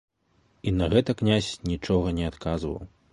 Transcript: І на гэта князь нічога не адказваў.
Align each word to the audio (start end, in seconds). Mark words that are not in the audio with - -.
І 0.69 0.71
на 0.77 0.87
гэта 0.93 1.15
князь 1.21 1.51
нічога 1.73 2.15
не 2.21 2.25
адказваў. 2.31 2.81